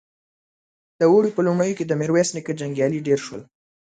د 0.99 1.01
اوړي 1.11 1.29
په 1.33 1.41
لومړيو 1.47 1.77
کې 1.77 1.85
د 1.87 1.93
ميرويس 2.01 2.29
نيکه 2.35 2.53
جنګيالي 2.59 2.99
ډېر 3.07 3.19
شول. 3.25 3.41